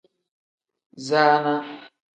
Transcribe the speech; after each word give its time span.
Zaana. 1.07 1.55